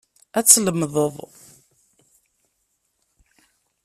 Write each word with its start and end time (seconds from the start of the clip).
Ad 0.37 0.45
tlemdeḍ. 0.45 1.15